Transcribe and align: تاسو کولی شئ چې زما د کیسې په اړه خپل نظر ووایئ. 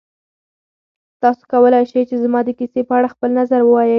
تاسو 1.21 1.41
کولی 1.51 1.83
شئ 1.91 2.01
چې 2.09 2.15
زما 2.23 2.39
د 2.45 2.49
کیسې 2.59 2.81
په 2.87 2.93
اړه 2.97 3.07
خپل 3.13 3.29
نظر 3.39 3.61
ووایئ. 3.65 3.89